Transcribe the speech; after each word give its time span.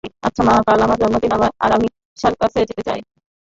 আচ্ছা 0.27 0.41
মা, 0.47 0.53
কাল 0.67 0.79
আমার 0.85 0.97
জন্মদিন, 1.01 1.31
আর 1.63 1.71
আমি 1.77 1.87
সার্কাসে 2.17 2.59
যেতে 2.69 2.83
চাই। 2.87 2.99